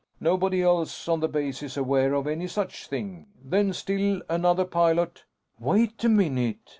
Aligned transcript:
Nobody 0.19 0.63
else 0.63 1.07
on 1.07 1.19
the 1.19 1.27
base 1.27 1.61
is 1.61 1.77
aware 1.77 2.15
of 2.15 2.25
any 2.25 2.47
such 2.47 2.87
thing. 2.87 3.27
Then, 3.39 3.71
still 3.71 4.23
another 4.29 4.65
pilot" 4.65 5.25
"Wait 5.59 6.03
a 6.03 6.09
minute!" 6.09 6.69